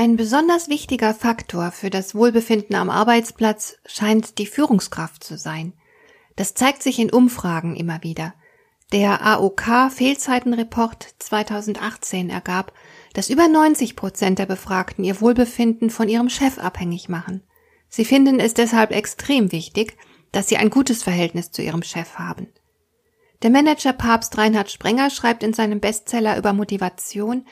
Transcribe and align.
Ein 0.00 0.16
besonders 0.16 0.70
wichtiger 0.70 1.12
Faktor 1.12 1.72
für 1.72 1.90
das 1.90 2.14
Wohlbefinden 2.14 2.74
am 2.74 2.88
Arbeitsplatz 2.88 3.76
scheint 3.84 4.38
die 4.38 4.46
Führungskraft 4.46 5.22
zu 5.22 5.36
sein. 5.36 5.74
Das 6.36 6.54
zeigt 6.54 6.82
sich 6.82 6.98
in 6.98 7.12
Umfragen 7.12 7.76
immer 7.76 8.02
wieder. 8.02 8.32
Der 8.92 9.20
AOK 9.20 9.90
Fehlzeitenreport 9.90 11.06
2018 11.18 12.30
ergab, 12.30 12.72
dass 13.12 13.28
über 13.28 13.46
90 13.46 13.94
Prozent 13.94 14.38
der 14.38 14.46
Befragten 14.46 15.04
ihr 15.04 15.20
Wohlbefinden 15.20 15.90
von 15.90 16.08
ihrem 16.08 16.30
Chef 16.30 16.56
abhängig 16.56 17.10
machen. 17.10 17.42
Sie 17.90 18.06
finden 18.06 18.40
es 18.40 18.54
deshalb 18.54 18.92
extrem 18.92 19.52
wichtig, 19.52 19.98
dass 20.32 20.48
sie 20.48 20.56
ein 20.56 20.70
gutes 20.70 21.02
Verhältnis 21.02 21.50
zu 21.50 21.60
ihrem 21.60 21.82
Chef 21.82 22.14
haben. 22.14 22.48
Der 23.42 23.50
Manager 23.50 23.92
Papst 23.92 24.38
Reinhard 24.38 24.70
Sprenger 24.70 25.10
schreibt 25.10 25.42
in 25.42 25.52
seinem 25.52 25.78
Bestseller 25.80 26.38
über 26.38 26.54
Motivation, 26.54 27.44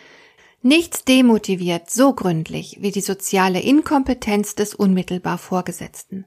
Nichts 0.62 1.04
demotiviert 1.04 1.88
so 1.88 2.12
gründlich 2.12 2.78
wie 2.80 2.90
die 2.90 3.00
soziale 3.00 3.60
Inkompetenz 3.60 4.56
des 4.56 4.74
unmittelbar 4.74 5.38
Vorgesetzten. 5.38 6.26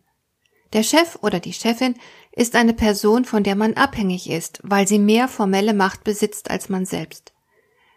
Der 0.72 0.84
Chef 0.84 1.18
oder 1.22 1.42
die 1.42 1.52
Chefin 1.52 1.96
ist 2.32 2.56
eine 2.56 2.74
Person, 2.74 3.26
von 3.26 3.44
der 3.44 3.56
man 3.56 3.74
abhängig 3.74 4.30
ist, 4.30 4.62
weil 4.64 4.88
sie 4.88 5.00
mehr 5.00 5.28
formelle 5.28 5.74
Macht 5.74 6.06
besitzt 6.06 6.50
als 6.50 6.70
man 6.70 6.86
selbst. 6.86 7.34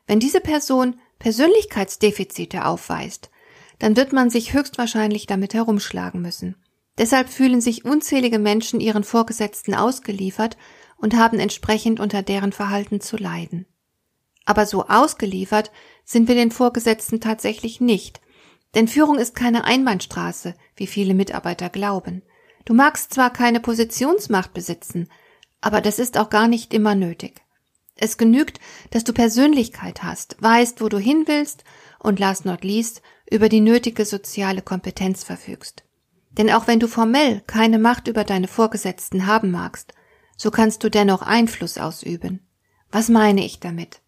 Wenn 0.08 0.18
diese 0.18 0.40
Person 0.40 0.98
Persönlichkeitsdefizite 1.20 2.64
aufweist, 2.64 3.30
dann 3.78 3.96
wird 3.96 4.12
man 4.12 4.28
sich 4.28 4.52
höchstwahrscheinlich 4.52 5.26
damit 5.26 5.54
herumschlagen 5.54 6.20
müssen. 6.20 6.56
Deshalb 6.98 7.28
fühlen 7.28 7.60
sich 7.60 7.84
unzählige 7.84 8.40
Menschen 8.40 8.80
ihren 8.80 9.04
Vorgesetzten 9.04 9.74
ausgeliefert 9.74 10.56
und 10.96 11.14
haben 11.14 11.38
entsprechend 11.38 12.00
unter 12.00 12.22
deren 12.22 12.52
Verhalten 12.52 13.00
zu 13.00 13.16
leiden. 13.16 13.66
Aber 14.44 14.66
so 14.66 14.86
ausgeliefert 14.86 15.70
sind 16.04 16.28
wir 16.28 16.34
den 16.34 16.50
Vorgesetzten 16.50 17.20
tatsächlich 17.20 17.80
nicht. 17.80 18.20
Denn 18.74 18.88
Führung 18.88 19.18
ist 19.18 19.34
keine 19.34 19.64
Einbahnstraße, 19.64 20.54
wie 20.76 20.86
viele 20.86 21.14
Mitarbeiter 21.14 21.70
glauben. 21.70 22.22
Du 22.64 22.74
magst 22.74 23.14
zwar 23.14 23.32
keine 23.32 23.60
Positionsmacht 23.60 24.52
besitzen, 24.52 25.08
aber 25.60 25.80
das 25.80 25.98
ist 25.98 26.18
auch 26.18 26.30
gar 26.30 26.48
nicht 26.48 26.74
immer 26.74 26.94
nötig. 26.94 27.42
Es 27.96 28.18
genügt, 28.18 28.58
dass 28.90 29.04
du 29.04 29.12
Persönlichkeit 29.12 30.02
hast, 30.02 30.36
weißt, 30.40 30.80
wo 30.80 30.88
du 30.88 30.98
hin 30.98 31.24
willst 31.26 31.64
und 31.98 32.18
last 32.18 32.44
not 32.44 32.64
least 32.64 33.02
über 33.30 33.48
die 33.48 33.60
nötige 33.60 34.04
soziale 34.04 34.62
Kompetenz 34.62 35.24
verfügst. 35.24 35.84
Denn 36.32 36.50
auch 36.50 36.66
wenn 36.66 36.80
du 36.80 36.88
formell 36.88 37.42
keine 37.46 37.78
Macht 37.78 38.08
über 38.08 38.24
deine 38.24 38.48
Vorgesetzten 38.48 39.26
haben 39.26 39.52
magst, 39.52 39.94
so 40.36 40.50
kannst 40.50 40.82
du 40.82 40.90
dennoch 40.90 41.22
Einfluss 41.22 41.78
ausüben. 41.78 42.40
Was 42.90 43.08
meine 43.08 43.44
ich 43.44 43.60
damit? 43.60 44.00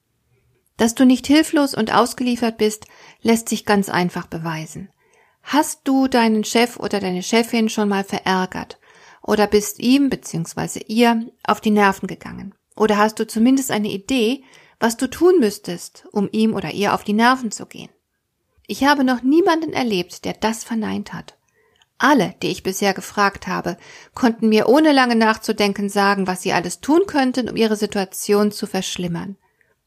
Dass 0.77 0.95
du 0.95 1.05
nicht 1.05 1.27
hilflos 1.27 1.75
und 1.75 1.93
ausgeliefert 1.93 2.59
bist, 2.59 2.87
lässt 3.23 3.49
sich 3.49 3.65
ganz 3.65 3.89
einfach 3.89 4.27
beweisen. 4.27 4.91
Hast 5.43 5.81
du 5.85 6.09
deinen 6.09 6.45
Chef 6.45 6.77
oder 6.77 7.01
deine 7.01 7.23
Chefin 7.23 7.69
schon 7.69 7.89
mal 7.89 8.05
verärgert 8.05 8.79
oder 9.23 9.47
bist 9.47 9.79
ihm 9.79 10.11
bzw. 10.11 10.81
ihr 10.89 11.27
auf 11.45 11.61
die 11.61 11.71
Nerven 11.71 12.07
gegangen? 12.07 12.55
Oder 12.75 12.99
hast 12.99 13.19
du 13.19 13.27
zumindest 13.27 13.71
eine 13.71 13.89
Idee, 13.89 14.45
was 14.79 14.97
du 14.97 15.09
tun 15.09 15.39
müsstest, 15.39 16.07
um 16.13 16.29
ihm 16.31 16.55
oder 16.55 16.73
ihr 16.73 16.93
auf 16.93 17.05
die 17.05 17.15
Nerven 17.15 17.51
zu 17.51 17.65
gehen? 17.67 17.89
Ich 18.67 18.85
habe 18.85 19.05
noch 19.05 19.23
niemanden 19.23 19.73
erlebt, 19.73 20.25
der 20.25 20.35
das 20.35 20.65
verneint 20.65 21.13
hat. 21.13 21.39
Alle, 21.99 22.35
die 22.43 22.49
ich 22.49 22.63
bisher 22.63 22.93
gefragt 22.93 23.47
habe, 23.47 23.79
konnten 24.15 24.51
mir 24.51 24.69
ohne 24.69 24.93
lange 24.93 25.17
nachzudenken 25.17 25.89
sagen, 25.89 26.27
was 26.27 26.43
sie 26.43 26.53
alles 26.53 26.81
tun 26.81 27.07
könnten, 27.07 27.49
um 27.49 27.57
ihre 27.57 27.77
Situation 27.77 28.53
zu 28.53 28.67
verschlimmern. 28.67 29.37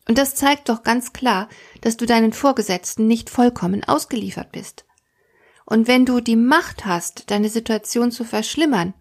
Und 0.09 0.17
das 0.17 0.33
zeigt 0.33 0.69
doch 0.69 0.81
ganz 0.81 1.13
klar, 1.13 1.47
dass 1.81 1.95
du 1.95 2.07
deinen 2.07 2.33
Vorgesetzten 2.33 3.05
nicht 3.05 3.29
vollkommen 3.29 3.83
ausgeliefert 3.83 4.51
bist. 4.51 4.85
Und 5.67 5.87
wenn 5.87 6.03
du 6.03 6.19
die 6.19 6.35
Macht 6.35 6.87
hast, 6.87 7.29
deine 7.29 7.47
Situation 7.47 8.09
zu 8.09 8.23
verschlimmern, 8.23 8.95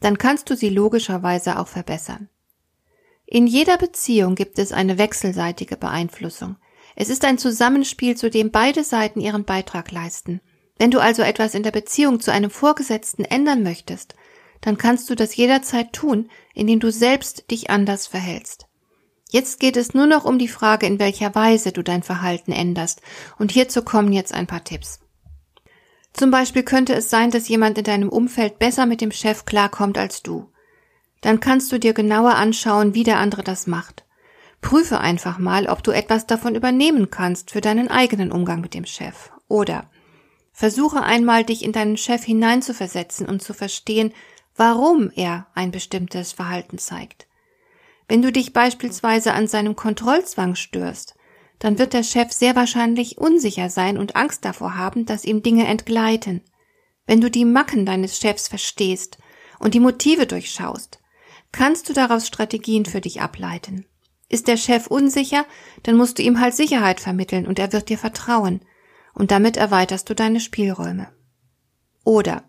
dann 0.00 0.16
kannst 0.16 0.48
du 0.48 0.56
sie 0.56 0.70
logischerweise 0.70 1.58
auch 1.58 1.68
verbessern. 1.68 2.30
In 3.26 3.46
jeder 3.46 3.76
Beziehung 3.76 4.36
gibt 4.36 4.58
es 4.58 4.72
eine 4.72 4.96
wechselseitige 4.96 5.76
Beeinflussung. 5.76 6.56
Es 6.96 7.10
ist 7.10 7.26
ein 7.26 7.36
Zusammenspiel, 7.36 8.16
zu 8.16 8.30
dem 8.30 8.50
beide 8.50 8.84
Seiten 8.84 9.20
ihren 9.20 9.44
Beitrag 9.44 9.92
leisten. 9.92 10.40
Wenn 10.78 10.90
du 10.90 10.98
also 10.98 11.20
etwas 11.20 11.54
in 11.54 11.62
der 11.62 11.72
Beziehung 11.72 12.20
zu 12.20 12.32
einem 12.32 12.50
Vorgesetzten 12.50 13.26
ändern 13.26 13.62
möchtest, 13.62 14.14
dann 14.62 14.78
kannst 14.78 15.10
du 15.10 15.14
das 15.14 15.36
jederzeit 15.36 15.92
tun, 15.92 16.30
indem 16.54 16.80
du 16.80 16.90
selbst 16.90 17.50
dich 17.50 17.68
anders 17.68 18.06
verhältst. 18.06 18.66
Jetzt 19.30 19.58
geht 19.58 19.76
es 19.76 19.94
nur 19.94 20.06
noch 20.06 20.24
um 20.24 20.38
die 20.38 20.48
Frage, 20.48 20.86
in 20.86 20.98
welcher 20.98 21.34
Weise 21.34 21.72
du 21.72 21.82
dein 21.82 22.02
Verhalten 22.02 22.52
änderst. 22.52 23.00
Und 23.38 23.52
hierzu 23.52 23.82
kommen 23.82 24.12
jetzt 24.12 24.32
ein 24.32 24.46
paar 24.46 24.64
Tipps. 24.64 25.00
Zum 26.12 26.30
Beispiel 26.30 26.62
könnte 26.62 26.94
es 26.94 27.10
sein, 27.10 27.30
dass 27.30 27.48
jemand 27.48 27.76
in 27.76 27.84
deinem 27.84 28.08
Umfeld 28.08 28.58
besser 28.58 28.86
mit 28.86 29.00
dem 29.00 29.10
Chef 29.10 29.44
klarkommt 29.44 29.98
als 29.98 30.22
du. 30.22 30.50
Dann 31.20 31.40
kannst 31.40 31.72
du 31.72 31.78
dir 31.78 31.94
genauer 31.94 32.36
anschauen, 32.36 32.94
wie 32.94 33.02
der 33.02 33.18
andere 33.18 33.42
das 33.42 33.66
macht. 33.66 34.04
Prüfe 34.60 35.00
einfach 35.00 35.38
mal, 35.38 35.66
ob 35.66 35.82
du 35.82 35.90
etwas 35.90 36.26
davon 36.26 36.54
übernehmen 36.54 37.10
kannst 37.10 37.50
für 37.50 37.60
deinen 37.60 37.88
eigenen 37.88 38.30
Umgang 38.30 38.60
mit 38.60 38.74
dem 38.74 38.86
Chef. 38.86 39.30
Oder 39.48 39.90
versuche 40.52 41.02
einmal, 41.02 41.44
dich 41.44 41.64
in 41.64 41.72
deinen 41.72 41.96
Chef 41.96 42.24
hineinzuversetzen 42.24 43.26
und 43.26 43.42
zu 43.42 43.52
verstehen, 43.52 44.12
warum 44.56 45.10
er 45.14 45.48
ein 45.54 45.72
bestimmtes 45.72 46.32
Verhalten 46.32 46.78
zeigt. 46.78 47.26
Wenn 48.08 48.22
du 48.22 48.32
dich 48.32 48.52
beispielsweise 48.52 49.32
an 49.32 49.48
seinem 49.48 49.76
Kontrollzwang 49.76 50.54
störst, 50.54 51.14
dann 51.58 51.78
wird 51.78 51.92
der 51.92 52.02
Chef 52.02 52.32
sehr 52.32 52.56
wahrscheinlich 52.56 53.18
unsicher 53.18 53.70
sein 53.70 53.96
und 53.96 54.16
Angst 54.16 54.44
davor 54.44 54.76
haben, 54.76 55.06
dass 55.06 55.24
ihm 55.24 55.42
Dinge 55.42 55.66
entgleiten. 55.66 56.42
Wenn 57.06 57.20
du 57.20 57.30
die 57.30 57.44
Macken 57.44 57.86
deines 57.86 58.18
Chefs 58.18 58.48
verstehst 58.48 59.18
und 59.58 59.74
die 59.74 59.80
Motive 59.80 60.26
durchschaust, 60.26 61.00
kannst 61.52 61.88
du 61.88 61.92
daraus 61.92 62.26
Strategien 62.26 62.84
für 62.84 63.00
dich 63.00 63.20
ableiten. 63.20 63.86
Ist 64.28 64.48
der 64.48 64.56
Chef 64.56 64.88
unsicher, 64.88 65.46
dann 65.84 65.96
musst 65.96 66.18
du 66.18 66.22
ihm 66.22 66.40
halt 66.40 66.54
Sicherheit 66.54 67.00
vermitteln 67.00 67.46
und 67.46 67.58
er 67.58 67.72
wird 67.72 67.88
dir 67.88 67.98
vertrauen, 67.98 68.60
und 69.14 69.30
damit 69.30 69.56
erweiterst 69.56 70.10
du 70.10 70.14
deine 70.14 70.40
Spielräume. 70.40 71.08
Oder 72.04 72.42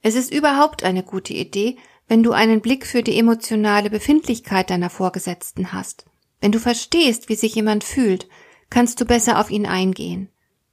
es 0.00 0.14
ist 0.14 0.32
überhaupt 0.32 0.84
eine 0.84 1.02
gute 1.02 1.32
Idee, 1.32 1.76
wenn 2.08 2.22
du 2.22 2.32
einen 2.32 2.60
Blick 2.60 2.86
für 2.86 3.02
die 3.02 3.18
emotionale 3.18 3.90
Befindlichkeit 3.90 4.70
deiner 4.70 4.90
Vorgesetzten 4.90 5.72
hast. 5.72 6.06
Wenn 6.40 6.52
du 6.52 6.58
verstehst, 6.58 7.28
wie 7.28 7.36
sich 7.36 7.54
jemand 7.54 7.84
fühlt, 7.84 8.28
kannst 8.70 9.00
du 9.00 9.04
besser 9.04 9.38
auf 9.38 9.50
ihn 9.50 9.66
eingehen. 9.66 10.28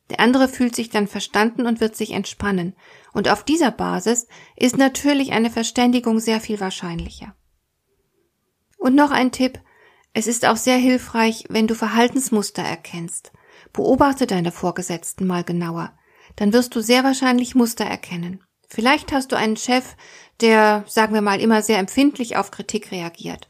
Der 0.09 0.19
andere 0.19 0.49
fühlt 0.49 0.75
sich 0.75 0.89
dann 0.89 1.07
verstanden 1.07 1.65
und 1.65 1.79
wird 1.79 1.95
sich 1.95 2.11
entspannen. 2.11 2.75
Und 3.13 3.29
auf 3.29 3.45
dieser 3.45 3.71
Basis 3.71 4.27
ist 4.57 4.77
natürlich 4.77 5.31
eine 5.31 5.49
Verständigung 5.49 6.19
sehr 6.19 6.41
viel 6.41 6.59
wahrscheinlicher. 6.59 7.33
Und 8.77 8.95
noch 8.95 9.11
ein 9.11 9.31
Tipp. 9.31 9.61
Es 10.13 10.27
ist 10.27 10.45
auch 10.45 10.57
sehr 10.57 10.75
hilfreich, 10.75 11.45
wenn 11.47 11.67
du 11.67 11.75
Verhaltensmuster 11.75 12.61
erkennst. 12.61 13.31
Beobachte 13.71 14.27
deine 14.27 14.51
Vorgesetzten 14.51 15.25
mal 15.25 15.45
genauer. 15.45 15.93
Dann 16.35 16.51
wirst 16.51 16.75
du 16.75 16.81
sehr 16.81 17.05
wahrscheinlich 17.05 17.55
Muster 17.55 17.85
erkennen. 17.85 18.43
Vielleicht 18.73 19.11
hast 19.11 19.33
du 19.33 19.35
einen 19.35 19.57
Chef, 19.57 19.97
der, 20.39 20.85
sagen 20.87 21.13
wir 21.13 21.21
mal, 21.21 21.41
immer 21.41 21.61
sehr 21.61 21.77
empfindlich 21.77 22.37
auf 22.37 22.51
Kritik 22.51 22.93
reagiert. 22.93 23.49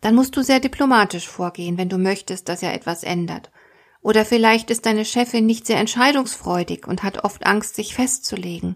Dann 0.00 0.16
musst 0.16 0.36
du 0.36 0.42
sehr 0.42 0.58
diplomatisch 0.58 1.28
vorgehen, 1.28 1.78
wenn 1.78 1.88
du 1.88 1.98
möchtest, 1.98 2.48
dass 2.48 2.64
er 2.64 2.74
etwas 2.74 3.04
ändert. 3.04 3.52
Oder 4.00 4.24
vielleicht 4.24 4.72
ist 4.72 4.84
deine 4.84 5.04
Chefin 5.04 5.46
nicht 5.46 5.68
sehr 5.68 5.78
entscheidungsfreudig 5.78 6.88
und 6.88 7.04
hat 7.04 7.22
oft 7.22 7.46
Angst, 7.46 7.76
sich 7.76 7.94
festzulegen. 7.94 8.74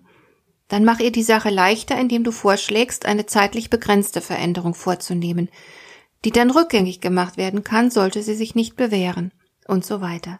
Dann 0.68 0.84
mach 0.84 1.00
ihr 1.00 1.10
die 1.10 1.24
Sache 1.24 1.50
leichter, 1.50 1.98
indem 1.98 2.22
du 2.22 2.30
vorschlägst, 2.30 3.04
eine 3.04 3.26
zeitlich 3.26 3.68
begrenzte 3.68 4.20
Veränderung 4.20 4.74
vorzunehmen, 4.74 5.48
die 6.24 6.30
dann 6.30 6.52
rückgängig 6.52 7.00
gemacht 7.00 7.36
werden 7.36 7.64
kann, 7.64 7.90
sollte 7.90 8.22
sie 8.22 8.36
sich 8.36 8.54
nicht 8.54 8.76
bewähren 8.76 9.32
und 9.66 9.84
so 9.84 10.00
weiter. 10.00 10.38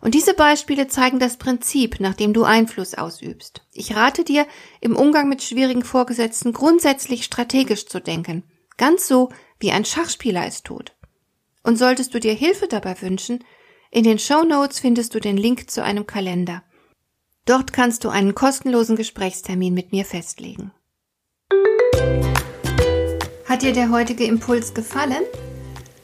Und 0.00 0.14
diese 0.14 0.34
Beispiele 0.34 0.88
zeigen 0.88 1.18
das 1.18 1.36
Prinzip, 1.36 2.00
nach 2.00 2.14
dem 2.14 2.32
du 2.32 2.44
Einfluss 2.44 2.94
ausübst. 2.94 3.66
Ich 3.72 3.96
rate 3.96 4.24
dir, 4.24 4.46
im 4.80 4.96
Umgang 4.96 5.28
mit 5.28 5.42
schwierigen 5.42 5.84
Vorgesetzten 5.84 6.52
grundsätzlich 6.52 7.24
strategisch 7.24 7.86
zu 7.86 8.00
denken. 8.00 8.44
Ganz 8.76 9.08
so, 9.08 9.30
wie 9.58 9.72
ein 9.72 9.84
Schachspieler 9.84 10.46
es 10.46 10.62
tut. 10.62 10.92
Und 11.62 11.76
solltest 11.76 12.14
du 12.14 12.20
dir 12.20 12.34
Hilfe 12.34 12.68
dabei 12.68 13.00
wünschen, 13.00 13.42
in 13.90 14.04
den 14.04 14.18
Show 14.18 14.42
Notes 14.44 14.78
findest 14.78 15.14
du 15.14 15.20
den 15.20 15.36
Link 15.36 15.70
zu 15.70 15.82
einem 15.82 16.06
Kalender. 16.06 16.62
Dort 17.46 17.72
kannst 17.72 18.04
du 18.04 18.08
einen 18.08 18.34
kostenlosen 18.34 18.96
Gesprächstermin 18.96 19.72
mit 19.72 19.92
mir 19.92 20.04
festlegen. 20.04 20.72
Hat 23.46 23.62
dir 23.62 23.72
der 23.72 23.90
heutige 23.90 24.24
Impuls 24.24 24.74
gefallen? 24.74 25.22